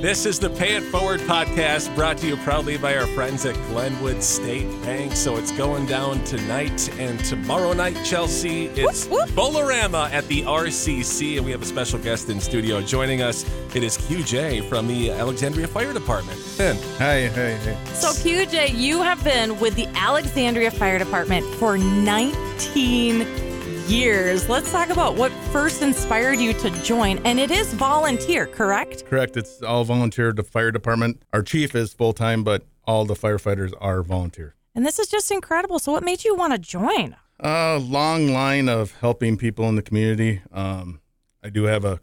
This 0.00 0.24
is 0.24 0.38
the 0.38 0.48
Pay 0.48 0.76
It 0.76 0.84
Forward 0.84 1.20
podcast 1.20 1.94
brought 1.94 2.16
to 2.18 2.26
you 2.26 2.38
proudly 2.38 2.78
by 2.78 2.96
our 2.96 3.06
friends 3.08 3.44
at 3.44 3.54
Glenwood 3.68 4.22
State 4.22 4.66
Bank. 4.80 5.12
So 5.12 5.36
it's 5.36 5.52
going 5.52 5.84
down 5.84 6.24
tonight 6.24 6.88
and 6.98 7.22
tomorrow 7.22 7.74
night, 7.74 8.02
Chelsea. 8.02 8.68
It's 8.68 9.06
Bull-A-Rama 9.34 10.08
at 10.10 10.26
the 10.28 10.40
RCC, 10.44 11.36
and 11.36 11.44
we 11.44 11.52
have 11.52 11.60
a 11.60 11.66
special 11.66 11.98
guest 11.98 12.30
in 12.30 12.40
studio 12.40 12.80
joining 12.80 13.20
us. 13.20 13.44
It 13.74 13.82
is 13.82 13.98
QJ 13.98 14.66
from 14.70 14.88
the 14.88 15.10
Alexandria 15.10 15.66
Fire 15.66 15.92
Department. 15.92 16.40
Ben. 16.56 16.76
Hi, 16.96 17.28
hey, 17.28 17.58
hey. 17.58 17.76
So, 17.92 18.08
QJ, 18.08 18.78
you 18.78 19.02
have 19.02 19.22
been 19.22 19.60
with 19.60 19.74
the 19.74 19.86
Alexandria 19.88 20.70
Fire 20.70 20.98
Department 20.98 21.44
for 21.56 21.76
19 21.76 23.18
years. 23.18 23.49
Let's 24.50 24.72
talk 24.72 24.90
about 24.90 25.14
what 25.14 25.32
first 25.52 25.80
inspired 25.80 26.40
you 26.40 26.52
to 26.54 26.70
join. 26.82 27.18
And 27.24 27.38
it 27.38 27.50
is 27.50 27.72
volunteer, 27.74 28.46
correct? 28.46 29.04
Correct. 29.06 29.36
It's 29.36 29.62
all 29.62 29.84
volunteer. 29.84 30.32
The 30.32 30.42
fire 30.42 30.70
department. 30.70 31.22
Our 31.32 31.42
chief 31.42 31.74
is 31.74 31.92
full 31.92 32.12
time, 32.12 32.44
but 32.44 32.64
all 32.84 33.04
the 33.04 33.14
firefighters 33.14 33.72
are 33.80 34.02
volunteer. 34.02 34.54
And 34.74 34.84
this 34.84 34.98
is 34.98 35.08
just 35.08 35.30
incredible. 35.30 35.78
So, 35.78 35.92
what 35.92 36.02
made 36.02 36.24
you 36.24 36.34
want 36.34 36.52
to 36.52 36.58
join? 36.58 37.16
A 37.38 37.78
long 37.78 38.28
line 38.28 38.68
of 38.68 38.92
helping 39.00 39.36
people 39.36 39.68
in 39.68 39.76
the 39.76 39.82
community. 39.82 40.42
Um, 40.52 41.00
I 41.42 41.48
do 41.48 41.64
have 41.64 41.84
a 41.84 42.00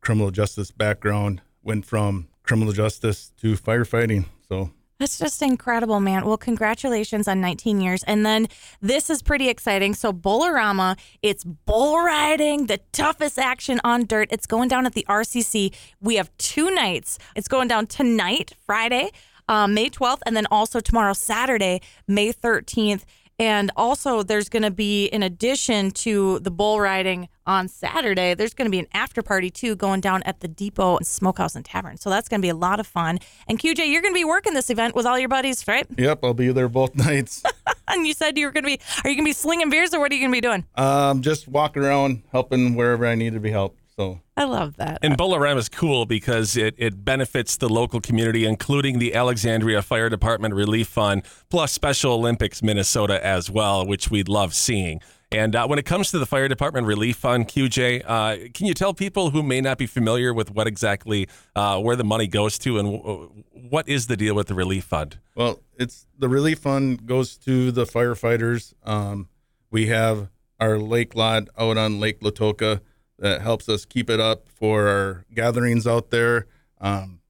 criminal 0.00 0.30
justice 0.30 0.70
background. 0.70 1.42
Went 1.62 1.84
from 1.86 2.28
criminal 2.42 2.72
justice 2.72 3.32
to 3.40 3.54
firefighting. 3.56 4.24
So 4.48 4.70
That's 5.00 5.18
just 5.18 5.40
incredible, 5.40 5.98
man. 5.98 6.26
Well, 6.26 6.36
congratulations 6.36 7.26
on 7.26 7.40
19 7.40 7.80
years. 7.80 8.02
And 8.02 8.24
then 8.26 8.48
this 8.82 9.08
is 9.08 9.22
pretty 9.22 9.48
exciting. 9.48 9.94
So, 9.94 10.12
Bull-A-Rama, 10.12 10.98
it's 11.22 11.42
bull 11.42 11.96
riding, 12.00 12.66
the 12.66 12.80
toughest 12.92 13.38
action 13.38 13.80
on 13.82 14.04
dirt. 14.04 14.28
It's 14.30 14.44
going 14.44 14.68
down 14.68 14.84
at 14.84 14.92
the 14.92 15.06
RCC. 15.08 15.74
We 16.02 16.16
have 16.16 16.30
two 16.36 16.70
nights. 16.70 17.18
It's 17.34 17.48
going 17.48 17.66
down 17.66 17.86
tonight, 17.86 18.52
Friday, 18.66 19.10
um, 19.48 19.72
May 19.72 19.88
12th, 19.88 20.20
and 20.26 20.36
then 20.36 20.46
also 20.50 20.80
tomorrow, 20.80 21.14
Saturday, 21.14 21.80
May 22.06 22.30
13th. 22.30 23.04
And 23.40 23.70
also, 23.74 24.22
there's 24.22 24.50
going 24.50 24.64
to 24.64 24.70
be, 24.70 25.06
in 25.06 25.22
addition 25.22 25.92
to 25.92 26.40
the 26.40 26.50
bull 26.50 26.78
riding 26.78 27.26
on 27.46 27.68
Saturday, 27.68 28.34
there's 28.34 28.52
going 28.52 28.66
to 28.66 28.70
be 28.70 28.78
an 28.78 28.86
after 28.92 29.22
party 29.22 29.48
too 29.48 29.74
going 29.76 30.02
down 30.02 30.22
at 30.24 30.40
the 30.40 30.46
Depot 30.46 30.98
and 30.98 31.06
Smokehouse 31.06 31.56
and 31.56 31.64
Tavern. 31.64 31.96
So 31.96 32.10
that's 32.10 32.28
going 32.28 32.40
to 32.42 32.44
be 32.44 32.50
a 32.50 32.54
lot 32.54 32.80
of 32.80 32.86
fun. 32.86 33.18
And 33.48 33.58
QJ, 33.58 33.90
you're 33.90 34.02
going 34.02 34.12
to 34.12 34.18
be 34.18 34.26
working 34.26 34.52
this 34.52 34.68
event 34.68 34.94
with 34.94 35.06
all 35.06 35.18
your 35.18 35.30
buddies, 35.30 35.66
right? 35.66 35.86
Yep, 35.96 36.20
I'll 36.22 36.34
be 36.34 36.52
there 36.52 36.68
both 36.68 36.94
nights. 37.06 37.42
And 37.92 38.06
you 38.06 38.14
said 38.14 38.38
you 38.38 38.46
were 38.46 38.52
going 38.52 38.62
to 38.62 38.68
be, 38.68 38.78
are 39.02 39.10
you 39.10 39.16
going 39.16 39.24
to 39.24 39.30
be 39.30 39.32
slinging 39.32 39.68
beers 39.68 39.92
or 39.92 39.98
what 39.98 40.12
are 40.12 40.14
you 40.14 40.20
going 40.20 40.30
to 40.30 40.36
be 40.36 40.40
doing? 40.40 40.64
um, 40.76 41.22
just 41.22 41.48
walking 41.48 41.82
around, 41.82 42.22
helping 42.30 42.76
wherever 42.76 43.04
I 43.04 43.16
need 43.16 43.32
to 43.32 43.40
be 43.40 43.50
helped. 43.50 43.79
So 44.00 44.18
I 44.34 44.44
love 44.44 44.78
that. 44.78 45.00
And 45.02 45.14
Bull-A-Rama 45.14 45.58
is 45.58 45.68
cool 45.68 46.06
because 46.06 46.56
it, 46.56 46.74
it 46.78 47.04
benefits 47.04 47.58
the 47.58 47.68
local 47.68 48.00
community, 48.00 48.46
including 48.46 48.98
the 48.98 49.14
Alexandria 49.14 49.82
Fire 49.82 50.08
Department 50.08 50.54
Relief 50.54 50.88
Fund, 50.88 51.22
plus 51.50 51.70
Special 51.70 52.14
Olympics 52.14 52.62
Minnesota 52.62 53.22
as 53.22 53.50
well, 53.50 53.86
which 53.86 54.10
we'd 54.10 54.26
love 54.26 54.54
seeing. 54.54 55.02
And 55.30 55.54
uh, 55.54 55.66
when 55.66 55.78
it 55.78 55.84
comes 55.84 56.10
to 56.12 56.18
the 56.18 56.24
Fire 56.24 56.48
Department 56.48 56.86
Relief 56.86 57.18
Fund, 57.18 57.46
QJ, 57.46 58.02
uh, 58.06 58.48
can 58.54 58.66
you 58.66 58.72
tell 58.72 58.94
people 58.94 59.32
who 59.32 59.42
may 59.42 59.60
not 59.60 59.76
be 59.76 59.86
familiar 59.86 60.32
with 60.32 60.50
what 60.50 60.66
exactly 60.66 61.28
uh, 61.54 61.78
where 61.78 61.94
the 61.94 62.02
money 62.02 62.26
goes 62.26 62.58
to 62.60 62.78
and 62.78 62.90
w- 62.90 63.44
what 63.52 63.86
is 63.86 64.06
the 64.06 64.16
deal 64.16 64.34
with 64.34 64.46
the 64.46 64.54
Relief 64.54 64.84
Fund? 64.84 65.18
Well, 65.34 65.60
it's 65.78 66.06
the 66.18 66.30
relief 66.30 66.60
fund 66.60 67.04
goes 67.04 67.36
to 67.38 67.70
the 67.70 67.84
firefighters. 67.84 68.72
Um, 68.82 69.28
we 69.70 69.88
have 69.88 70.30
our 70.58 70.78
lake 70.78 71.14
lot 71.14 71.48
out 71.58 71.76
on 71.76 72.00
Lake 72.00 72.20
Latoka 72.20 72.80
that 73.20 73.42
helps 73.42 73.68
us 73.68 73.84
keep 73.84 74.10
it 74.10 74.18
up 74.18 74.48
for 74.48 74.88
our 74.88 75.24
gatherings 75.32 75.86
out 75.86 76.10
there. 76.10 76.46
Um, 76.80 77.20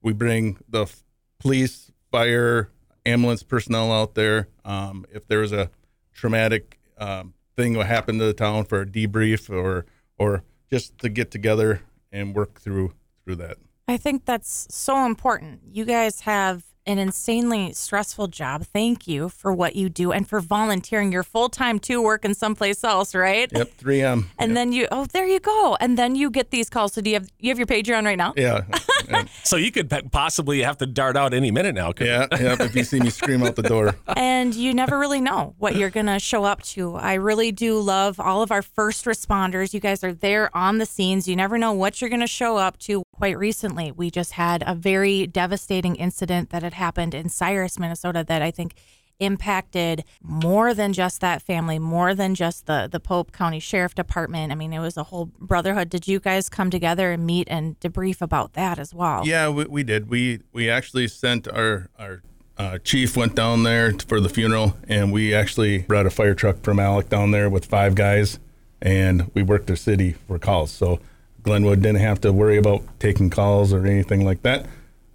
we 0.00 0.12
bring 0.12 0.58
the 0.68 0.82
f- 0.82 1.04
police, 1.38 1.92
fire, 2.10 2.70
ambulance 3.04 3.42
personnel 3.42 3.92
out 3.92 4.14
there. 4.14 4.48
Um, 4.64 5.04
if 5.12 5.26
there's 5.26 5.52
a 5.52 5.70
traumatic 6.12 6.78
um, 6.98 7.34
thing 7.56 7.74
that 7.74 7.86
happened 7.86 8.20
to 8.20 8.26
the 8.26 8.32
town 8.32 8.64
for 8.64 8.80
a 8.80 8.86
debrief 8.86 9.50
or 9.50 9.84
or 10.18 10.44
just 10.70 10.98
to 10.98 11.08
get 11.08 11.30
together 11.30 11.82
and 12.12 12.34
work 12.34 12.60
through 12.60 12.92
through 13.24 13.36
that. 13.36 13.58
I 13.88 13.96
think 13.96 14.24
that's 14.24 14.68
so 14.70 15.04
important. 15.04 15.60
You 15.70 15.84
guys 15.84 16.20
have 16.20 16.64
an 16.86 16.98
insanely 16.98 17.72
stressful 17.72 18.28
job. 18.28 18.64
Thank 18.72 19.06
you 19.06 19.28
for 19.28 19.52
what 19.52 19.76
you 19.76 19.88
do 19.88 20.12
and 20.12 20.28
for 20.28 20.40
volunteering. 20.40 21.12
You're 21.12 21.22
full 21.22 21.48
time 21.48 21.78
too, 21.78 22.02
working 22.02 22.34
someplace 22.34 22.82
else, 22.84 23.14
right? 23.14 23.50
Yep, 23.52 23.70
3M. 23.78 24.26
And 24.38 24.56
then 24.56 24.72
you, 24.72 24.88
oh, 24.90 25.06
there 25.06 25.26
you 25.26 25.40
go. 25.40 25.76
And 25.80 25.96
then 25.96 26.16
you 26.16 26.30
get 26.30 26.50
these 26.50 26.68
calls. 26.68 26.94
So 26.94 27.00
do 27.00 27.10
you 27.10 27.14
have 27.14 27.28
you 27.38 27.50
have 27.50 27.58
your 27.58 27.66
pager 27.66 27.96
on 27.96 28.04
right 28.04 28.18
now? 28.18 28.34
Yeah. 28.36 28.62
yeah. 29.08 29.24
So 29.44 29.56
you 29.56 29.70
could 29.70 29.90
possibly 30.12 30.62
have 30.62 30.78
to 30.78 30.86
dart 30.86 31.16
out 31.16 31.34
any 31.34 31.50
minute 31.50 31.74
now. 31.74 31.92
couldn't 31.92 32.32
you? 32.32 32.38
Yeah, 32.38 32.56
yeah. 32.56 32.64
If 32.64 32.74
you 32.74 32.84
see 32.84 33.00
me 33.00 33.10
scream 33.10 33.42
out 33.42 33.56
the 33.56 33.62
door, 33.62 33.96
and 34.16 34.54
you 34.54 34.72
never 34.72 34.98
really 34.98 35.20
know 35.20 35.54
what 35.58 35.76
you're 35.76 35.90
going 35.90 36.06
to 36.06 36.18
show 36.18 36.44
up 36.44 36.62
to. 36.62 36.94
I 36.94 37.14
really 37.14 37.52
do 37.52 37.78
love 37.78 38.18
all 38.18 38.42
of 38.42 38.50
our 38.50 38.62
first 38.62 39.04
responders. 39.04 39.74
You 39.74 39.80
guys 39.80 40.02
are 40.04 40.12
there 40.14 40.54
on 40.56 40.78
the 40.78 40.86
scenes. 40.86 41.28
You 41.28 41.36
never 41.36 41.58
know 41.58 41.72
what 41.72 42.00
you're 42.00 42.10
going 42.10 42.20
to 42.20 42.26
show 42.26 42.56
up 42.56 42.78
to. 42.80 43.02
Quite 43.22 43.38
recently, 43.38 43.92
we 43.92 44.10
just 44.10 44.32
had 44.32 44.64
a 44.66 44.74
very 44.74 45.28
devastating 45.28 45.94
incident 45.94 46.50
that 46.50 46.64
had 46.64 46.74
happened 46.74 47.14
in 47.14 47.28
Cyrus, 47.28 47.78
Minnesota, 47.78 48.24
that 48.26 48.42
I 48.42 48.50
think 48.50 48.74
impacted 49.20 50.02
more 50.20 50.74
than 50.74 50.92
just 50.92 51.20
that 51.20 51.40
family, 51.40 51.78
more 51.78 52.16
than 52.16 52.34
just 52.34 52.66
the 52.66 52.88
the 52.90 52.98
Pope 52.98 53.30
County 53.30 53.60
Sheriff 53.60 53.94
Department. 53.94 54.50
I 54.50 54.56
mean, 54.56 54.72
it 54.72 54.80
was 54.80 54.96
a 54.96 55.04
whole 55.04 55.26
brotherhood. 55.38 55.88
Did 55.88 56.08
you 56.08 56.18
guys 56.18 56.48
come 56.48 56.68
together 56.68 57.12
and 57.12 57.24
meet 57.24 57.46
and 57.48 57.78
debrief 57.78 58.20
about 58.20 58.54
that 58.54 58.80
as 58.80 58.92
well? 58.92 59.24
yeah, 59.24 59.48
we, 59.48 59.66
we 59.66 59.84
did. 59.84 60.10
We 60.10 60.40
we 60.52 60.68
actually 60.68 61.06
sent 61.06 61.46
our 61.46 61.90
our 62.00 62.22
uh, 62.58 62.78
chief 62.78 63.16
went 63.16 63.36
down 63.36 63.62
there 63.62 63.92
for 64.08 64.20
the 64.20 64.28
funeral, 64.28 64.76
and 64.88 65.12
we 65.12 65.32
actually 65.32 65.82
brought 65.82 66.06
a 66.06 66.10
fire 66.10 66.34
truck 66.34 66.64
from 66.64 66.80
Alex 66.80 67.08
down 67.08 67.30
there 67.30 67.48
with 67.48 67.66
five 67.66 67.94
guys, 67.94 68.40
and 68.80 69.30
we 69.32 69.44
worked 69.44 69.68
the 69.68 69.76
city 69.76 70.16
for 70.26 70.40
calls. 70.40 70.72
So 70.72 70.98
Glenwood 71.42 71.82
didn't 71.82 72.00
have 72.00 72.20
to 72.22 72.32
worry 72.32 72.56
about 72.56 72.82
taking 73.00 73.30
calls 73.30 73.72
or 73.72 73.86
anything 73.86 74.24
like 74.24 74.42
that. 74.42 74.66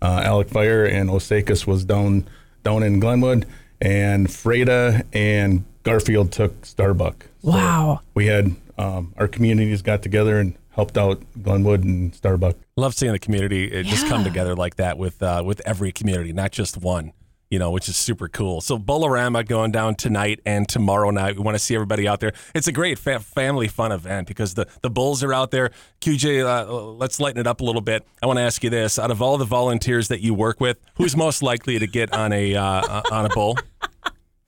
Uh, 0.02 0.22
Alex 0.24 0.52
Fire 0.52 0.86
and 0.86 1.10
Osakis 1.10 1.66
was 1.66 1.86
down 1.86 2.28
down 2.64 2.84
in 2.84 3.00
Glenwood, 3.00 3.46
and 3.82 4.28
Forada 4.28 5.04
and 5.14 5.64
Garfield 5.84 6.32
took 6.32 6.66
Starbuck. 6.66 7.24
So 7.42 7.50
Wow. 7.52 8.02
we 8.14 8.26
had 8.28 8.56
um, 8.78 9.14
our 9.18 9.28
communities 9.28 9.82
got 9.82 10.02
together 10.04 10.38
and 10.40 10.56
helped 10.72 10.98
out 10.98 11.22
Glenwood 11.42 11.84
and 11.84 12.14
Starbuck. 12.14 12.56
Love 12.76 12.94
seeing 12.94 13.14
the 13.14 13.20
community 13.20 13.80
uh, 13.80 13.84
just 13.84 14.06
come 14.08 14.24
together 14.24 14.56
like 14.56 14.76
that 14.76 14.98
with 14.98 15.24
uh, 15.24 15.42
with 15.46 15.62
every 15.66 15.92
community, 15.92 16.34
not 16.34 16.52
just 16.52 16.78
one. 16.78 17.14
You 17.50 17.60
know, 17.60 17.72
which 17.72 17.88
is 17.88 17.96
super 17.96 18.28
cool. 18.28 18.60
So 18.60 18.78
Bull-A-Rama 18.78 19.46
going 19.46 19.72
down 19.72 19.96
tonight 19.96 20.42
and 20.46 20.68
tomorrow 20.68 21.12
night. 21.12 21.38
We 21.38 21.44
want 21.44 21.56
to 21.56 21.60
see 21.60 21.76
everybody 21.76 22.06
out 22.06 22.20
there. 22.20 22.34
It's 22.54 22.68
a 22.68 22.74
great 22.74 23.00
fa- 23.00 23.22
family 23.22 23.70
fun 23.70 23.94
event 23.94 24.28
because 24.28 24.54
the 24.56 24.68
the 24.82 24.90
bulls 24.90 25.24
are 25.24 25.34
out 25.34 25.52
there. 25.52 25.72
QJ, 26.02 26.44
uh, 26.46 26.70
let's 26.74 27.22
lighten 27.22 27.40
it 27.40 27.48
up 27.48 27.62
a 27.62 27.64
little 27.64 27.80
bit. 27.82 28.06
I 28.22 28.26
want 28.26 28.36
to 28.38 28.44
ask 28.44 28.64
you 28.66 28.70
this: 28.70 29.00
out 29.00 29.12
of 29.12 29.22
all 29.22 29.38
the 29.38 29.46
volunteers 29.46 30.10
that 30.10 30.20
you 30.20 30.34
work 30.34 30.60
with, 30.60 30.78
who's 30.96 31.16
most 31.26 31.42
likely 31.42 31.80
to 31.80 31.88
get 31.88 32.12
on 32.14 32.34
a 32.34 32.54
uh, 32.56 32.62
uh, 32.64 33.02
on 33.12 33.26
a 33.26 33.30
bull? 33.30 33.58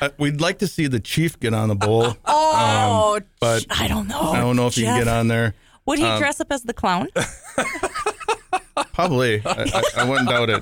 Uh, 0.02 0.10
we'd 0.18 0.40
like 0.40 0.60
to 0.60 0.68
see 0.68 0.88
the 0.88 1.00
chief 1.00 1.40
get 1.40 1.54
on 1.54 1.68
the 1.70 1.76
bull. 1.76 2.16
Oh, 2.26 3.20
but 3.40 3.66
I 3.70 3.88
don't 3.88 4.08
know. 4.08 4.20
I 4.22 4.40
don't 4.40 4.56
know 4.56 4.68
if 4.68 4.76
he 4.76 4.84
can 4.84 4.98
get 5.00 5.08
on 5.08 5.28
there. 5.28 5.54
Would 5.86 6.00
he 6.00 6.06
dress 6.18 6.40
up 6.40 6.52
as 6.52 6.64
the 6.64 6.74
clown? 6.74 7.08
Probably. 9.00 9.42
I, 9.46 9.64
I, 9.74 9.84
I 10.00 10.04
wouldn't 10.10 10.28
doubt 10.28 10.50
it. 10.50 10.62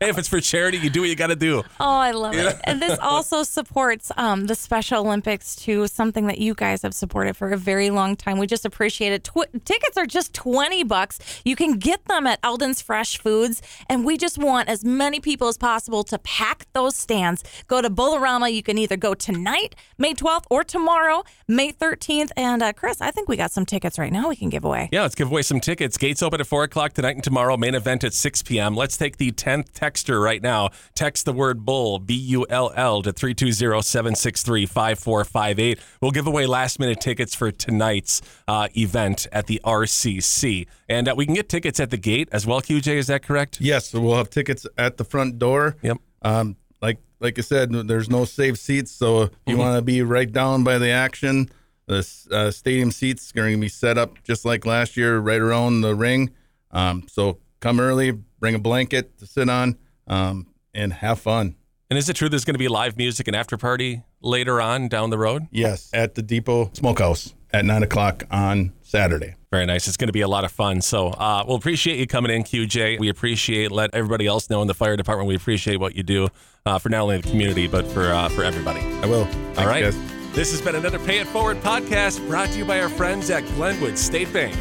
Hey, 0.00 0.10
if 0.10 0.18
it's 0.18 0.28
for 0.28 0.40
charity, 0.40 0.78
you 0.78 0.90
do 0.90 1.00
what 1.00 1.08
you 1.08 1.16
got 1.16 1.26
to 1.28 1.36
do. 1.36 1.64
Oh, 1.80 1.98
I 1.98 2.12
love 2.12 2.34
it. 2.34 2.56
And 2.64 2.80
this 2.80 2.96
also 3.00 3.42
supports 3.42 4.12
um, 4.16 4.46
the 4.46 4.54
Special 4.54 5.00
Olympics 5.04 5.56
too, 5.56 5.88
something 5.88 6.28
that 6.28 6.38
you 6.38 6.54
guys 6.54 6.82
have 6.82 6.94
supported 6.94 7.36
for 7.36 7.50
a 7.50 7.56
very 7.56 7.90
long 7.90 8.14
time. 8.14 8.38
We 8.38 8.46
just 8.46 8.64
appreciate 8.64 9.12
it. 9.12 9.24
Tw- 9.24 9.50
tickets 9.64 9.96
are 9.96 10.06
just 10.06 10.32
20 10.34 10.84
bucks. 10.84 11.18
You 11.44 11.56
can 11.56 11.78
get 11.78 12.04
them 12.04 12.28
at 12.28 12.38
Elden's 12.44 12.80
Fresh 12.80 13.18
Foods. 13.18 13.60
And 13.88 14.04
we 14.04 14.16
just 14.16 14.38
want 14.38 14.68
as 14.68 14.84
many 14.84 15.18
people 15.18 15.48
as 15.48 15.56
possible 15.58 16.04
to 16.04 16.18
pack 16.20 16.66
those 16.74 16.94
stands. 16.94 17.42
Go 17.66 17.82
to 17.82 17.90
Bull-A-Rama. 17.90 18.50
You 18.50 18.62
can 18.62 18.78
either 18.78 18.96
go 18.96 19.14
tonight, 19.14 19.74
May 19.98 20.14
12th, 20.14 20.44
or 20.48 20.62
tomorrow, 20.62 21.24
May 21.48 21.72
13th. 21.72 22.30
And 22.36 22.62
uh, 22.62 22.72
Kris, 22.72 23.00
I 23.00 23.10
think 23.10 23.28
we 23.28 23.36
got 23.36 23.50
some 23.50 23.66
tickets 23.66 23.98
right 23.98 24.12
now 24.12 24.28
we 24.28 24.36
can 24.36 24.48
give 24.48 24.64
away. 24.64 24.88
Yeah, 24.92 25.02
let's 25.02 25.16
give 25.16 25.28
away 25.30 25.42
some 25.42 25.58
tickets. 25.58 25.96
Gates 25.96 26.22
open 26.22 26.40
at 26.40 26.46
4 26.46 26.62
o'clock 26.64 26.92
tonight 26.92 27.16
and 27.16 27.24
tomorrow. 27.24 27.56
Main 27.56 27.74
event 27.74 28.04
at 28.04 28.14
6 28.14 28.42
p.m. 28.44 28.74
Let's 28.76 28.96
take 28.96 29.16
the 29.16 29.32
10th 29.32 29.72
texter 29.88 30.22
right 30.22 30.42
now. 30.42 30.70
Text 30.94 31.24
the 31.24 31.32
word 31.32 31.64
bull, 31.64 31.98
B 31.98 32.14
U 32.14 32.46
L 32.48 32.72
L, 32.74 33.02
to 33.02 33.12
320 33.12 33.82
763 33.82 34.66
5458. 34.66 35.78
We'll 36.00 36.10
give 36.10 36.26
away 36.26 36.46
last 36.46 36.78
minute 36.78 37.00
tickets 37.00 37.34
for 37.34 37.50
tonight's 37.50 38.20
uh, 38.46 38.68
event 38.76 39.26
at 39.32 39.46
the 39.46 39.60
RCC. 39.64 40.66
And 40.88 41.08
uh, 41.08 41.14
we 41.16 41.26
can 41.26 41.34
get 41.34 41.48
tickets 41.48 41.80
at 41.80 41.90
the 41.90 41.96
gate 41.96 42.28
as 42.32 42.46
well, 42.46 42.60
QJ. 42.60 42.94
Is 42.96 43.06
that 43.08 43.22
correct? 43.22 43.60
Yes, 43.60 43.88
so 43.90 44.00
we'll 44.00 44.16
have 44.16 44.30
tickets 44.30 44.66
at 44.76 44.96
the 44.96 45.04
front 45.04 45.38
door. 45.38 45.76
Yep. 45.82 45.98
Um, 46.22 46.56
like 46.80 46.98
like 47.20 47.38
I 47.38 47.42
said, 47.42 47.72
there's 47.72 48.08
no 48.08 48.24
safe 48.24 48.58
seats, 48.58 48.92
so 48.92 49.22
if 49.22 49.32
you 49.46 49.56
want 49.56 49.76
to 49.76 49.82
be 49.82 50.02
right 50.02 50.30
down 50.30 50.62
by 50.64 50.78
the 50.78 50.90
action, 50.90 51.50
The 51.86 52.06
uh, 52.30 52.50
stadium 52.50 52.90
seats 52.90 53.30
are 53.30 53.34
going 53.34 53.54
to 53.54 53.60
be 53.60 53.68
set 53.68 53.96
up 53.98 54.22
just 54.22 54.44
like 54.44 54.66
last 54.66 54.96
year, 54.96 55.18
right 55.18 55.40
around 55.40 55.80
the 55.80 55.94
ring. 55.94 56.30
Um, 56.70 57.04
so 57.08 57.38
come 57.60 57.80
early, 57.80 58.12
bring 58.12 58.54
a 58.54 58.58
blanket 58.58 59.18
to 59.18 59.26
sit 59.26 59.48
on, 59.48 59.76
um, 60.06 60.46
and 60.74 60.92
have 60.92 61.18
fun. 61.20 61.56
And 61.90 61.98
is 61.98 62.08
it 62.08 62.16
true 62.16 62.28
there's 62.28 62.44
going 62.44 62.54
to 62.54 62.58
be 62.58 62.68
live 62.68 62.96
music 62.96 63.26
and 63.28 63.36
after 63.36 63.56
party 63.56 64.02
later 64.20 64.60
on 64.60 64.88
down 64.88 65.10
the 65.10 65.18
road? 65.18 65.46
Yes, 65.50 65.90
at 65.92 66.14
the 66.14 66.22
Depot 66.22 66.70
Smokehouse 66.74 67.34
at 67.52 67.64
nine 67.64 67.82
o'clock 67.82 68.24
on 68.30 68.72
Saturday. 68.82 69.34
Very 69.50 69.64
nice. 69.64 69.88
It's 69.88 69.96
going 69.96 70.08
to 70.08 70.12
be 70.12 70.20
a 70.20 70.28
lot 70.28 70.44
of 70.44 70.52
fun. 70.52 70.82
So 70.82 71.08
uh, 71.08 71.44
we'll 71.46 71.56
appreciate 71.56 71.98
you 71.98 72.06
coming 72.06 72.30
in, 72.30 72.42
QJ. 72.42 72.98
We 72.98 73.08
appreciate 73.08 73.72
let 73.72 73.94
everybody 73.94 74.26
else 74.26 74.50
know 74.50 74.60
in 74.60 74.68
the 74.68 74.74
fire 74.74 74.96
department. 74.96 75.28
We 75.28 75.36
appreciate 75.36 75.76
what 75.80 75.94
you 75.94 76.02
do 76.02 76.28
uh, 76.66 76.78
for 76.78 76.90
not 76.90 77.00
only 77.00 77.20
the 77.20 77.28
community 77.28 77.66
but 77.66 77.86
for 77.86 78.12
uh, 78.12 78.28
for 78.28 78.44
everybody. 78.44 78.80
I 78.80 79.06
will. 79.06 79.24
Thanks, 79.24 79.58
All 79.60 79.66
right. 79.66 79.84
guys. 79.84 79.98
This 80.34 80.50
has 80.50 80.60
been 80.60 80.76
another 80.76 80.98
Pay 80.98 81.20
It 81.20 81.26
Forward 81.26 81.56
podcast 81.62 82.24
brought 82.28 82.50
to 82.50 82.58
you 82.58 82.66
by 82.66 82.80
our 82.80 82.90
friends 82.90 83.30
at 83.30 83.44
Glenwood 83.56 83.96
State 83.96 84.30
Bank. 84.32 84.54